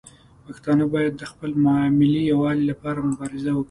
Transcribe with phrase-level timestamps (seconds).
[0.45, 1.51] پښتانه باید د خپل
[1.99, 3.59] ملي یووالي لپاره مبارزه وکړي.